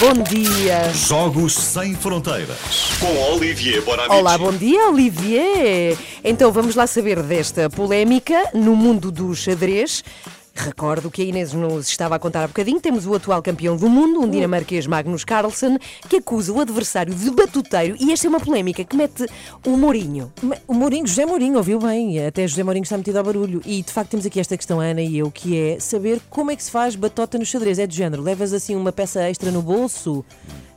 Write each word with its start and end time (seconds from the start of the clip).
Bom 0.00 0.22
dia. 0.22 0.90
Jogos 0.94 1.52
Sem 1.52 1.94
Fronteiras. 1.94 2.56
Com 2.98 3.34
Olivier 3.34 3.82
Bonamici. 3.82 4.16
Olá, 4.16 4.38
bom 4.38 4.50
dia, 4.50 4.88
Olivier. 4.88 5.94
Então 6.24 6.50
vamos 6.50 6.74
lá 6.74 6.86
saber 6.86 7.22
desta 7.22 7.68
polémica 7.68 8.48
no 8.54 8.74
mundo 8.74 9.12
do 9.12 9.34
xadrez. 9.36 10.02
Recordo 10.64 11.10
que 11.10 11.22
a 11.22 11.24
Inês 11.24 11.52
nos 11.54 11.88
estava 11.88 12.16
a 12.16 12.18
contar 12.18 12.44
há 12.44 12.46
bocadinho. 12.48 12.78
Temos 12.80 13.06
o 13.06 13.14
atual 13.14 13.42
campeão 13.42 13.76
do 13.76 13.88
mundo, 13.88 14.20
um 14.20 14.28
dinamarquês 14.28 14.86
Magnus 14.86 15.24
Carlsen, 15.24 15.78
que 16.08 16.16
acusa 16.16 16.52
o 16.52 16.60
adversário 16.60 17.14
de 17.14 17.30
batuteiro. 17.30 17.96
E 17.98 18.12
esta 18.12 18.26
é 18.26 18.28
uma 18.28 18.40
polémica 18.40 18.84
que 18.84 18.94
mete 18.94 19.24
o 19.64 19.70
Mourinho. 19.76 20.30
O 20.68 20.74
Mourinho, 20.74 21.06
José 21.06 21.24
Mourinho, 21.24 21.56
ouviu 21.56 21.78
bem, 21.78 22.26
até 22.26 22.46
José 22.46 22.62
Mourinho 22.62 22.82
está 22.82 22.98
metido 22.98 23.16
ao 23.16 23.24
barulho. 23.24 23.62
E 23.64 23.82
de 23.82 23.90
facto 23.90 24.10
temos 24.10 24.26
aqui 24.26 24.38
esta 24.38 24.56
questão, 24.56 24.80
a 24.80 24.84
Ana 24.84 25.00
e 25.00 25.16
eu, 25.18 25.30
que 25.30 25.58
é 25.58 25.80
saber 25.80 26.20
como 26.28 26.50
é 26.50 26.56
que 26.56 26.62
se 26.62 26.70
faz 26.70 26.94
batota 26.94 27.38
no 27.38 27.44
xadrez. 27.46 27.78
É 27.78 27.86
de 27.86 27.96
género, 27.96 28.22
levas 28.22 28.52
assim 28.52 28.76
uma 28.76 28.92
peça 28.92 29.22
extra 29.30 29.50
no 29.50 29.62
bolso. 29.62 30.24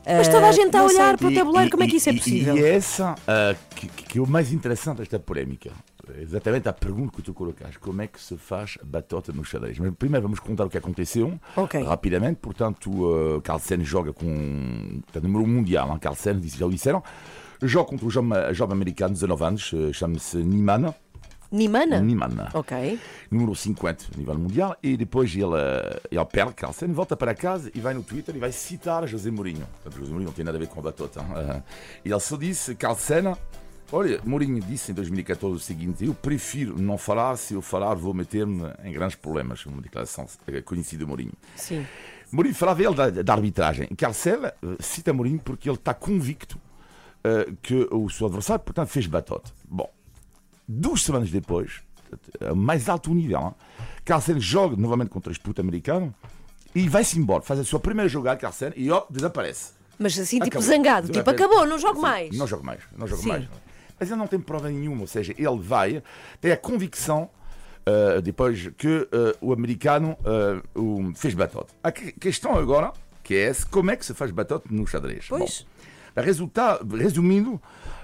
Mas 0.06 0.28
toda 0.28 0.46
a 0.48 0.52
gente 0.52 0.66
está 0.66 0.80
a 0.80 0.82
não 0.82 0.88
sei. 0.88 0.98
olhar 0.98 1.16
para 1.18 1.28
o 1.28 1.34
tabuleiro, 1.34 1.70
como 1.70 1.82
é 1.82 1.86
que 1.88 1.96
isso 1.96 2.08
é 2.08 2.12
E- 2.12 2.16
possível? 2.18 2.56
E, 2.56 2.60
e 2.60 2.64
essa 2.64 3.14
ah, 3.26 3.54
que, 3.74 3.86
que 3.88 4.18
é 4.18 4.20
o 4.22 4.26
mais 4.26 4.52
interessante 4.52 4.98
desta 4.98 5.18
polémica. 5.18 5.70
Exatamente 6.18 6.68
a 6.68 6.72
pergunta 6.72 7.16
que 7.16 7.22
tu 7.22 7.32
colocaste. 7.34 7.78
Como 7.78 8.00
é 8.02 8.06
que 8.06 8.20
se 8.20 8.36
faz 8.36 8.76
batota 8.84 9.32
no 9.32 9.44
xadrez? 9.44 9.78
Mas 9.78 9.92
primeiro 9.94 10.22
vamos 10.22 10.40
contar 10.40 10.64
o 10.64 10.70
que 10.70 10.78
aconteceu. 10.78 11.38
Ok. 11.56 11.82
Rapidamente. 11.82 12.38
Portanto, 12.40 12.90
uh, 12.90 13.40
Carlsen 13.42 13.84
joga 13.84 14.12
com... 14.12 15.00
Portanto, 15.02 15.24
número 15.24 15.46
mundial. 15.46 15.90
Hein? 15.92 15.98
Carlsen, 15.98 16.40
já 16.42 16.66
o 16.66 16.70
disseram. 16.70 17.02
Joga 17.62 17.88
contra 17.90 18.06
um 18.06 18.10
jovem, 18.10 18.32
jovem 18.52 18.74
americano 18.74 19.14
de 19.14 19.20
19 19.20 19.44
anos. 19.44 19.72
eh, 19.74 19.92
Chama-se 19.92 20.36
Niemann. 20.38 20.92
Nimana? 21.52 22.00
Niemann. 22.00 22.48
Ok. 22.52 22.98
número 23.30 23.54
50 23.54 24.06
a 24.12 24.18
nível 24.18 24.34
mundial, 24.36 24.76
e 24.82 24.96
depois 24.96 25.32
ele, 25.36 25.44
ele 26.10 26.24
perde 26.24 26.52
Carlsen, 26.54 26.90
volta 26.92 27.16
para 27.16 27.32
casa 27.32 27.70
e 27.72 27.78
vai 27.80 27.94
no 27.94 28.02
Twitter 28.02 28.34
e 28.34 28.40
vai 28.40 28.50
citar 28.50 29.06
José 29.06 29.30
Mourinho. 29.30 29.64
Portanto, 29.82 30.00
José 30.00 30.10
Mourinho 30.10 30.30
não 30.30 30.34
tem 30.34 30.44
nada 30.44 30.56
a 30.56 30.60
ver 30.60 30.66
com 30.66 30.80
a 30.80 30.82
batota. 30.82 31.20
hein? 31.20 31.62
Ele 32.04 32.18
só 32.20 32.36
disse, 32.36 32.74
Carlsen, 32.74 33.36
olha, 33.92 34.20
Mourinho 34.24 34.60
disse 34.60 34.92
em 34.92 34.94
2014 34.94 35.56
o 35.56 35.58
seguinte, 35.58 36.04
eu 36.04 36.14
prefiro 36.14 36.80
não 36.80 36.98
falar, 36.98 37.36
se 37.36 37.54
eu 37.54 37.62
falar 37.62 37.94
vou 37.94 38.12
meter-me 38.14 38.64
em 38.84 38.92
grandes 38.92 39.16
problemas, 39.16 39.64
uma 39.66 39.80
declaração 39.80 40.26
eh, 40.46 40.60
conhecida 40.60 41.04
de 41.04 41.08
Mourinho. 41.08 41.32
Sim. 41.56 41.86
Mourinho 42.32 42.54
falava 42.54 42.82
ele 42.82 42.94
da, 42.94 43.10
da 43.10 43.32
arbitragem. 43.32 43.86
Carlsen 43.96 44.44
eh, 44.44 44.52
cita 44.80 45.12
Mourinho 45.12 45.38
porque 45.38 45.68
ele 45.68 45.76
está 45.76 45.94
convicto 45.94 46.58
eh, 47.22 47.52
que 47.62 47.88
o 47.90 48.08
seu 48.10 48.26
adversário, 48.26 48.64
portanto, 48.64 48.88
fez 48.88 49.06
batota. 49.06 49.50
Bom, 49.68 49.90
duas 50.66 51.02
semanas 51.02 51.30
depois, 51.30 51.82
a 52.40 52.54
mais 52.54 52.88
alto 52.88 53.12
nível, 53.14 53.38
hein? 53.40 53.54
Joga 54.38 54.76
novamente 54.76 55.08
contra 55.08 55.32
este 55.32 55.42
puto 55.42 55.60
americano 55.60 56.14
e 56.74 56.88
vai-se 56.88 57.18
embora, 57.18 57.42
faz 57.42 57.60
a 57.60 57.64
sua 57.64 57.80
primeira 57.80 58.08
jogada, 58.08 58.38
Carlsen, 58.38 58.72
e 58.76 58.90
ó, 58.90 59.04
desaparece. 59.08 59.72
Mas 59.98 60.18
assim, 60.18 60.38
tipo 60.38 60.58
Acabou. 60.58 60.68
zangado, 60.68 61.08
tipo 61.08 61.30
acabou, 61.30 61.66
não 61.66 61.78
jogo 61.78 62.00
mais. 62.02 62.36
Não 62.36 62.46
jogo 62.46 62.64
mais, 62.64 62.80
não 62.96 63.06
jogo 63.06 63.22
Sim. 63.22 63.28
mais. 63.28 63.48
Mas 63.98 64.10
ele 64.10 64.18
não 64.18 64.26
tem 64.26 64.38
prova 64.40 64.68
nenhuma, 64.68 65.02
ou 65.02 65.06
seja, 65.06 65.32
ele 65.36 65.58
vai, 65.58 66.02
tem 66.40 66.50
a 66.52 66.56
convicção 66.56 67.30
uh, 67.86 68.20
depois 68.20 68.68
que 68.76 68.88
uh, 68.88 69.08
o 69.40 69.52
americano 69.52 70.16
uh, 70.74 70.80
o 70.80 71.14
fez 71.14 71.34
batota. 71.34 71.72
A 71.82 71.92
que- 71.92 72.12
questão 72.12 72.56
agora, 72.58 72.92
que 73.22 73.34
é 73.34 73.42
essa, 73.48 73.66
como 73.66 73.90
é 73.90 73.96
que 73.96 74.04
se 74.04 74.12
faz 74.14 74.30
batota 74.30 74.66
no 74.70 74.86
xadrez? 74.86 75.26
Pois. 75.28 75.64
Bom, 76.16 76.22
resultado, 76.22 76.96
resumindo, 76.96 77.60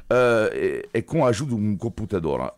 é, 0.08 0.88
é 0.94 1.02
com 1.02 1.24
a 1.24 1.28
ajuda 1.28 1.55
de 1.55 1.60
um 1.60 1.77
computador. 1.77 2.52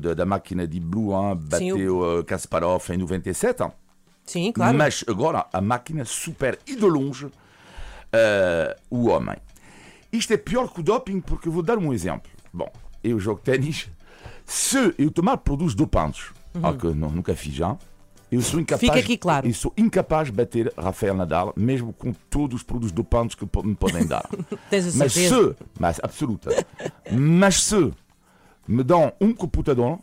De- 0.00 0.14
da 0.14 0.24
máquina 0.24 0.66
de 0.66 0.80
Blue, 0.80 1.12
hein, 1.12 1.36
bateu 1.36 2.24
Kasparov 2.26 2.88
em 2.90 2.96
97? 2.96 3.62
hein? 3.62 3.72
Sim, 4.24 4.52
claro. 4.52 4.78
Mas 4.78 5.04
agora 5.06 5.44
a 5.52 5.60
máquina 5.60 6.04
supera 6.06 6.58
e 6.66 6.74
de 6.76 6.84
longe 6.86 7.30
o 8.90 9.08
homem. 9.08 9.36
Isto 10.12 10.32
é 10.32 10.36
pior 10.36 10.72
que 10.72 10.80
o 10.80 10.82
doping 10.82 11.20
porque 11.20 11.48
vou 11.48 11.62
dar 11.62 11.78
um 11.78 11.92
exemplo. 11.92 12.30
Bom, 12.52 12.70
eu 13.02 13.18
jogo 13.20 13.40
ténis. 13.42 13.88
Se 14.44 14.94
eu 14.98 15.10
tomar 15.10 15.36
produtos 15.38 15.74
dopantes, 15.74 16.30
algo 16.62 16.78
que 16.78 16.86
eu 16.86 16.94
nunca 16.94 17.34
fiz 17.36 17.54
já, 17.54 17.76
eu 18.30 18.40
sou 18.42 18.60
incapaz, 18.60 18.80
Fica 18.80 18.98
aqui 18.98 19.16
claro. 19.16 19.46
eu 19.46 19.54
sou 19.54 19.72
incapaz 19.76 20.26
de 20.26 20.32
bater 20.32 20.72
Rafael 20.76 21.14
Nadal, 21.14 21.52
mesmo 21.56 21.92
com 21.92 22.12
todos 22.12 22.56
os 22.56 22.62
produtos 22.62 22.92
dopantes 22.92 23.34
que 23.34 23.44
me 23.64 23.74
podem 23.74 24.06
dar. 24.06 24.28
Tens 24.70 24.94
a 24.94 24.98
Mas 24.98 25.12
certeza. 25.12 25.52
se, 25.54 25.64
mas 25.78 26.00
absoluta, 26.02 26.66
mas 27.12 27.62
se 27.62 27.92
me 28.68 28.82
dão 28.84 29.12
um 29.20 29.32
computador, 29.34 29.98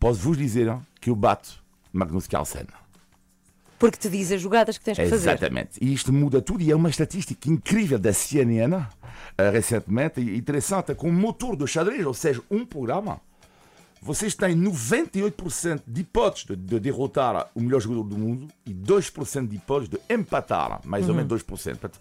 posso 0.00 0.20
vos 0.20 0.36
dizer 0.36 0.76
que 1.00 1.10
eu 1.10 1.16
bato 1.16 1.62
Magnus 1.92 2.26
Carlsen. 2.26 2.66
Porque 3.84 3.98
te 3.98 4.08
diz 4.08 4.32
as 4.32 4.40
jogadas 4.40 4.78
que 4.78 4.84
tens 4.84 4.96
que 4.96 5.10
fazer. 5.10 5.28
Exatamente. 5.28 5.72
E 5.78 5.92
isto 5.92 6.10
muda 6.10 6.40
tudo 6.40 6.62
e 6.62 6.70
é 6.70 6.74
uma 6.74 6.88
estatística 6.88 7.50
incrível 7.50 7.98
da 7.98 8.14
CNN 8.14 8.82
eh, 9.36 9.50
recentemente 9.50 10.22
interessante 10.22 10.94
com 10.94 11.10
um 11.10 11.12
motor 11.12 11.54
de 11.54 11.66
xadrez, 11.66 12.06
ou 12.06 12.14
seja, 12.14 12.40
um 12.50 12.64
programa. 12.64 13.20
Vocês 14.00 14.34
têm 14.34 14.56
98% 14.56 15.82
de 15.86 16.00
hipóteses 16.00 16.46
de, 16.46 16.56
de 16.56 16.80
derrotar 16.80 17.50
o 17.54 17.60
melhor 17.60 17.78
jogador 17.80 18.04
do 18.04 18.16
mundo 18.16 18.48
e 18.64 18.72
2% 18.72 19.48
de 19.48 19.56
hipóteses 19.56 19.90
de 19.90 20.14
empatar, 20.14 20.80
mais 20.86 21.06
ou 21.06 21.14
menos 21.14 21.42
2%. 21.42 21.44
Portanto, 21.44 22.00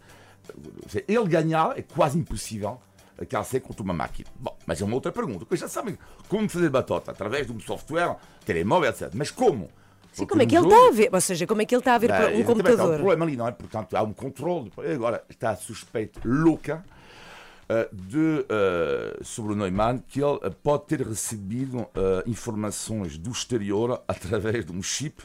se 0.87 1.03
ele 1.05 1.27
ganhar 1.27 1.77
é 1.77 1.81
quase 1.81 2.17
impossível 2.17 2.79
a 3.19 3.25
Carlsen 3.25 3.59
contra 3.59 3.83
uma 3.83 3.93
máquina. 3.93 4.29
Bom, 4.39 4.57
mas 4.65 4.81
é 4.81 4.85
uma 4.85 4.95
outra 4.95 5.11
pergunta. 5.11 5.39
Porque 5.39 5.57
já 5.57 5.67
sabem 5.67 5.97
como 6.29 6.47
fazer 6.47 6.69
batota 6.69 7.11
através 7.11 7.45
de 7.45 7.51
um 7.51 7.59
software, 7.59 8.15
telemóvel, 8.45 8.89
etc. 8.89 9.11
Mas 9.13 9.29
como? 9.29 9.69
Sim, 10.13 10.25
como 10.25 10.41
é 10.41 10.45
que 10.45 10.55
ele 10.55 10.63
jogo- 10.63 10.73
está 10.75 10.87
a 10.87 10.91
ver? 10.91 11.09
Ou 11.11 11.21
seja, 11.21 11.47
como 11.47 11.61
é 11.61 11.65
que 11.65 11.75
ele 11.75 11.81
está 11.81 11.95
a 11.95 11.97
ver 11.97 12.07
para 12.07 12.17
um 12.27 12.29
exatamente, 12.29 12.47
Há 12.47 12.51
um 12.51 12.55
computador? 12.55 12.95
problema 12.97 13.25
ali, 13.25 13.35
não 13.35 13.47
é? 13.47 13.51
Portanto, 13.51 13.95
há 13.95 14.01
um 14.03 14.13
controle. 14.13 14.71
Agora, 14.95 15.23
está 15.29 15.49
a 15.51 15.55
suspeita 15.55 16.19
louca 16.23 16.83
eh, 17.69 17.89
de, 17.91 18.45
eh, 18.49 19.17
sobre 19.23 19.53
o 19.53 19.55
Neumann 19.55 19.99
que 20.07 20.21
ele 20.23 20.39
eh, 20.43 20.49
pode 20.61 20.85
ter 20.85 21.01
recebido 21.01 21.87
eh, 21.95 22.23
informações 22.27 23.17
do 23.17 23.31
exterior 23.31 24.01
através 24.07 24.65
de 24.65 24.71
um 24.71 24.81
chip 24.83 25.21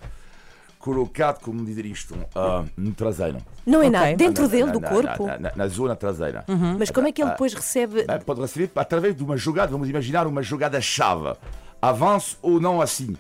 colocado, 0.78 1.41
como 1.43 1.65
dizer 1.65 1.84
isto, 1.84 2.15
eh, 2.15 2.65
no 2.77 2.93
traseiro. 2.94 3.38
Não 3.66 3.82
é 3.82 3.91
nada. 3.91 4.15
Dentro 4.16 4.44
Na- 4.44 4.48
dele, 4.48 4.65
na- 4.66 4.72
do 4.72 4.81
na- 4.81 4.88
corpo? 4.88 5.27
Na, 5.27 5.38
na- 5.38 5.53
na 5.54 5.66
zona 5.69 5.97
traseira. 5.97 6.44
Mas 6.78 6.91
como 6.91 7.09
é 7.09 7.12
que 7.12 7.21
ele 7.21 7.31
depois 7.32 7.53
recebe. 7.53 8.04
Eh, 8.09 8.19
Pode 8.19 8.41
receber 8.41 8.71
através 8.77 9.15
de 9.16 9.22
uma 9.25 9.37
jogada, 9.37 9.72
vamos 9.72 9.88
imaginar 9.88 10.27
uma 10.27 10.43
jogada-chave. 10.43 11.34
Avanço 11.81 12.37
ou 12.43 12.61
não 12.61 12.81
assim. 12.81 13.16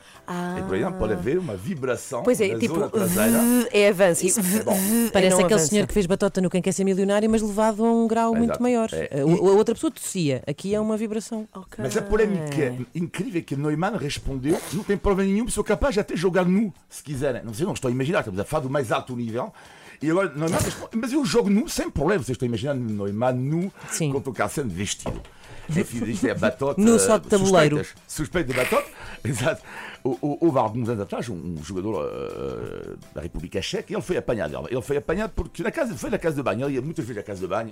E, 0.58 0.62
por 0.62 0.74
exemplo, 0.76 0.98
pode 0.98 1.12
haver 1.12 1.38
uma 1.38 1.56
vibração 1.56 2.22
Pois 2.24 2.40
é, 2.40 2.58
tipo, 2.58 2.88
traseira. 2.90 3.38
é 3.72 3.88
avanço. 3.88 4.26
e 4.26 4.30
v- 4.32 4.62
bom. 4.64 4.76
Parece 5.12 5.34
aquele 5.36 5.54
avança. 5.54 5.66
senhor 5.68 5.86
que 5.86 5.94
fez 5.94 6.06
batota 6.06 6.40
no 6.40 6.50
Quem 6.50 6.60
Quer 6.60 6.72
Ser 6.72 6.82
Milionário, 6.84 7.30
mas 7.30 7.40
levado 7.40 7.84
a 7.84 7.90
um 7.90 8.08
grau 8.08 8.32
muito 8.34 8.50
Exato. 8.50 8.62
maior. 8.62 8.88
É. 8.92 9.20
A, 9.20 9.22
a 9.22 9.24
outra 9.52 9.74
pessoa 9.76 9.90
tossia. 9.92 10.42
Aqui 10.46 10.74
é 10.74 10.80
uma 10.80 10.96
vibração. 10.96 11.46
Ok. 11.54 11.76
Mas 11.78 11.96
a 11.96 12.02
polémica 12.02 12.74
incrível 12.94 13.38
é 13.38 13.42
que 13.42 13.54
Neumann 13.56 13.96
respondeu: 13.96 14.60
não 14.72 14.82
tem 14.82 14.96
prova 14.96 15.22
nenhuma, 15.22 15.48
sou 15.50 15.62
capaz 15.62 15.94
de 15.94 16.00
até 16.00 16.16
jogar 16.16 16.44
nu, 16.44 16.74
se 16.90 17.02
quiserem. 17.02 17.42
Não 17.44 17.54
sei, 17.54 17.64
não 17.64 17.74
estou 17.74 17.88
a 17.88 17.92
imaginar, 17.92 18.18
estamos 18.20 18.40
a 18.40 18.44
falar 18.44 18.64
do 18.64 18.70
mais 18.70 18.90
alto 18.90 19.14
nível. 19.16 19.52
E 20.02 20.10
agora, 20.10 20.32
Neumann 20.34 20.58
responde: 20.60 20.96
mas 20.96 21.12
eu 21.12 21.24
jogo 21.24 21.48
nu 21.48 21.68
sem 21.68 21.88
problema. 21.88 22.22
Vocês 22.24 22.34
estão 22.34 22.46
imaginando 22.46 22.80
Neumann 22.92 23.34
nu 23.34 23.72
Sim. 23.90 24.12
contra 24.12 24.30
o 24.30 24.34
Carlsen 24.34 24.66
vestido. 24.66 25.20
Enfim, 25.76 26.04
isto 26.06 26.26
é 26.26 26.34
batota. 26.34 26.80
Nu 26.80 26.98
só 26.98 27.18
de 27.18 27.28
tabuleiro. 27.28 27.76
suspeitas. 27.78 28.02
Suspeito 28.06 28.52
de 28.52 28.56
batota. 28.58 28.88
Exato. 29.24 29.62
Houve 30.04 30.58
alguns 30.58 30.88
anos 30.88 31.02
atrás 31.02 31.28
um, 31.28 31.56
jogador 31.62 32.08
eh, 32.08 32.94
da 33.14 33.20
República 33.20 33.60
Checa 33.60 33.92
e 33.92 33.96
ele 33.96 34.02
foi 34.02 34.16
apanhado. 34.16 34.66
Ele 34.70 34.80
foi 34.80 34.96
apanhado 34.96 35.32
porque 35.34 35.62
na 35.62 35.70
casa, 35.70 35.94
foi 35.96 36.08
na 36.08 36.18
casa 36.18 36.36
de 36.36 36.42
banho. 36.42 36.66
Ele 36.66 36.76
ia 36.76 36.80
muitas 36.82 37.04
vezes 37.04 37.20
à 37.20 37.24
casa 37.24 37.40
de 37.40 37.46
banho. 37.46 37.70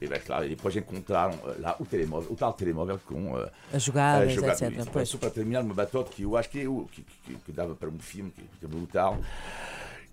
E, 0.00 0.06
bem, 0.08 0.20
claro, 0.20 0.46
e 0.46 0.50
depois 0.50 0.74
encontraram 0.74 1.34
eh, 1.46 1.54
lá 1.60 1.76
o 1.78 1.84
telemóvel, 1.84 2.32
o 2.32 2.34
tal 2.34 2.52
telemóvel 2.54 2.98
com 3.06 3.38
eh, 3.38 3.50
As 3.74 3.82
jogadas, 3.82 4.32
jogar 4.32 4.52
etc. 4.54 4.70
isso. 4.78 4.90
Pois. 4.90 5.08
Só 5.08 5.18
para 5.18 5.30
terminar, 5.30 5.62
uma 5.62 5.74
batota 5.74 6.10
que 6.12 6.22
eu 6.22 6.36
acho 6.36 6.48
que, 6.48 6.62
é 6.62 6.68
o- 6.68 6.88
que, 6.90 7.04
que- 7.24 7.34
que 7.34 7.52
dava 7.52 7.74
para 7.74 7.88
um 7.90 7.98
filme, 7.98 8.30
que, 8.30 8.42
que 8.58 8.64
é 8.64 8.68
brutal, 8.68 9.18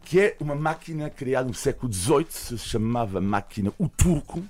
que 0.03 0.19
é 0.19 0.35
uma 0.39 0.53
máquina 0.55 1.09
criada 1.09 1.47
no 1.47 1.53
século 1.53 1.91
XVIII, 1.91 2.27
se 2.29 2.57
chamava 2.57 3.21
máquina 3.21 3.71
O 3.79 3.87
Turco, 3.87 4.43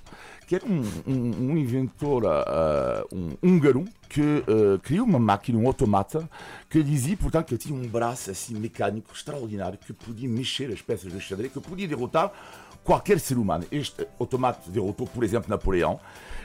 que 0.46 0.54
era 0.54 0.64
um, 0.66 0.82
um- 1.06 1.50
um 1.52 1.56
inventor 1.58 2.24
ah, 2.26 3.04
um 3.12 3.30
húngaro 3.42 3.84
que 4.08 4.20
ah, 4.20 4.78
criou 4.82 5.06
uma 5.06 5.18
máquina, 5.18 5.58
um 5.58 5.66
automata, 5.66 6.28
que 6.68 6.82
dizia, 6.82 7.16
portanto, 7.16 7.46
que 7.48 7.56
tinha 7.58 7.74
um 7.78 7.86
braço 7.88 8.30
assim 8.30 8.54
mecânico 8.54 9.12
extraordinário, 9.14 9.78
que 9.78 9.92
podia 9.92 10.28
mexer 10.28 10.70
as 10.72 10.80
peças 10.82 11.12
de 11.12 11.20
xadrez, 11.20 11.52
que 11.52 11.60
podia 11.60 11.88
derrotar 11.88 12.32
qualquer 12.82 13.18
ser 13.18 13.38
humano. 13.38 13.64
Este 13.72 14.06
automata 14.20 14.70
derrotou, 14.70 15.06
por 15.06 15.24
exemplo, 15.24 15.48
Napoleão, 15.48 15.98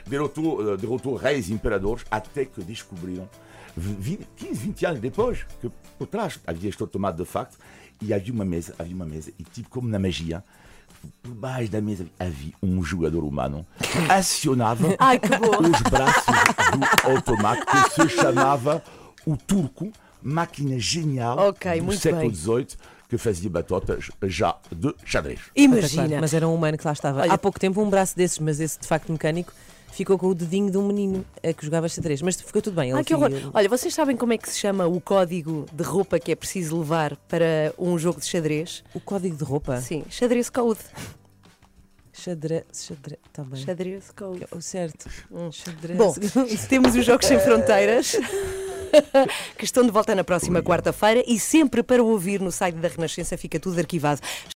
derrotou, 0.06 0.76
derrotou 0.76 1.14
reis 1.14 1.48
e 1.50 1.52
imperadores, 1.52 2.04
até 2.10 2.44
que 2.46 2.62
descobriram 2.62 3.28
20, 3.76 4.26
15, 4.36 4.54
20 4.54 4.86
anos 4.86 5.00
depois, 5.00 5.44
que 5.60 5.70
por 5.98 6.06
trás 6.06 6.40
havia 6.46 6.68
este 6.70 6.82
automata 6.82 7.18
de 7.22 7.28
facto, 7.28 7.58
e 8.02 8.14
havia 8.14 8.32
uma 8.32 8.44
mesa, 8.46 8.74
havia 8.78 8.94
uma 8.96 9.04
mesa, 9.04 9.30
e 9.38 9.44
tipo 9.44 9.68
como 9.68 9.86
na 9.86 9.98
magia, 9.98 10.42
por 11.22 11.32
baixo 11.34 11.70
da 11.70 11.80
mesa 11.80 12.06
havia 12.18 12.52
um 12.62 12.82
jogador 12.82 13.24
humano 13.24 13.66
que 13.78 14.10
acionava 14.12 14.88
Ai, 14.98 15.18
os 15.18 15.80
braços 15.90 16.24
do 16.72 17.10
automata 17.10 17.64
que 17.66 18.02
se 18.02 18.08
chamava 18.16 18.82
o 19.26 19.36
turco, 19.36 19.92
máquina 20.22 20.78
genial 20.78 21.38
Ok, 21.48 21.80
do 21.80 21.92
século. 21.92 22.34
XVIII 22.34 22.66
que 23.08 23.18
fazia 23.18 23.50
batotas 23.50 24.08
já 24.24 24.56
de 24.70 24.94
xadrez. 25.04 25.40
Imagina. 25.56 26.20
Mas 26.20 26.32
era 26.32 26.46
um 26.46 26.54
humano 26.54 26.78
que 26.78 26.86
lá 26.86 26.92
estava. 26.92 27.22
Olha- 27.22 27.32
Há 27.32 27.38
pouco 27.38 27.58
tempo, 27.58 27.82
um 27.82 27.90
braço 27.90 28.16
desses, 28.16 28.38
mas 28.38 28.60
esse 28.60 28.78
de 28.78 28.86
facto 28.86 29.10
mecânico, 29.10 29.52
ficou 29.92 30.18
com 30.18 30.28
o 30.28 30.34
dedinho 30.34 30.70
de 30.70 30.78
um 30.78 30.86
menino 30.86 31.24
a 31.42 31.52
que 31.52 31.64
jogava 31.64 31.88
xadrez. 31.88 32.22
Mas 32.22 32.40
ficou 32.40 32.62
tudo 32.62 32.74
bem. 32.74 32.92
Ah, 32.92 32.96
ele 32.96 33.04
que 33.04 33.14
horror. 33.14 33.30
Olha, 33.52 33.68
vocês 33.68 33.94
sabem 33.94 34.16
como 34.16 34.32
é 34.32 34.38
que 34.38 34.48
se 34.48 34.58
chama 34.58 34.86
o 34.86 35.00
código 35.00 35.66
de 35.72 35.82
roupa 35.82 36.18
que 36.18 36.32
é 36.32 36.34
preciso 36.34 36.78
levar 36.78 37.16
para 37.28 37.72
um 37.78 37.98
jogo 37.98 38.20
de 38.20 38.26
xadrez? 38.26 38.82
O 38.94 39.00
código 39.00 39.36
de 39.36 39.44
roupa. 39.44 39.80
Sim, 39.80 40.04
xadrez 40.08 40.50
code. 40.50 40.80
Xadrez. 42.12 42.64
Xadrez. 42.72 43.18
Está 43.26 43.44
bem. 43.44 43.64
Xadrez 43.64 44.10
code. 44.10 44.46
O 44.50 44.60
certo. 44.60 45.08
Xadrez. 45.52 45.96
Bom, 45.96 46.14
temos 46.68 46.94
os 46.94 47.04
Jogos 47.04 47.26
Sem 47.26 47.38
Fronteiras. 47.38 48.16
que 49.56 49.64
estão 49.64 49.84
de 49.84 49.90
volta 49.90 50.14
na 50.14 50.24
próxima 50.24 50.62
quarta-feira 50.62 51.22
e 51.26 51.38
sempre 51.38 51.82
para 51.82 52.02
ouvir 52.02 52.40
no 52.40 52.50
site 52.50 52.76
da 52.76 52.88
Renascença 52.88 53.36
fica 53.36 53.58
tudo 53.58 53.78
arquivado. 53.78 54.20